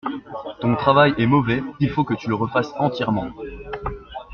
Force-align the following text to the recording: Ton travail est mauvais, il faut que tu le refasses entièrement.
Ton 0.61 0.75
travail 0.77 1.13
est 1.19 1.27
mauvais, 1.27 1.61
il 1.79 1.91
faut 1.91 2.03
que 2.03 2.15
tu 2.15 2.27
le 2.27 2.33
refasses 2.33 2.73
entièrement. 2.79 3.29